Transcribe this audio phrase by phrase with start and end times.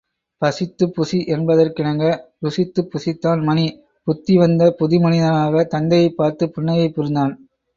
[0.41, 2.05] பசித்துப் புசி என்பதற்கிணங்க,
[2.41, 3.67] ருசித்துப் புசித்தான் மணி
[4.07, 7.35] புத்தி வந்த புது மனிதனாக தந்தையைப் பார்த்து புன்னகை புரிந்தான்.